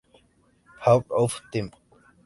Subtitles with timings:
[0.87, 1.71] All of Them.